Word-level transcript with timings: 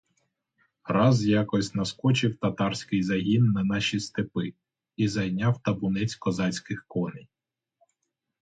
Раз 0.85 1.25
якось 1.25 1.75
наскочив 1.75 2.37
татарський 2.37 3.03
загін 3.03 3.45
на 3.51 3.63
наші 3.63 3.99
степи 3.99 4.53
і 4.97 5.07
зайняв 5.07 5.59
табунець 5.63 6.15
козацьких 6.15 6.85
коней. 6.87 7.29